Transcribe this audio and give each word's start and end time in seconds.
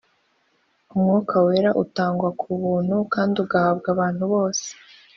umwuka 0.93 1.35
wera 1.45 1.69
utangwa 1.83 2.29
kubuntu 2.39 2.95
kandi 3.13 3.35
ugahabwa 3.43 3.87
abantu 3.95 4.23
bose 4.33 4.67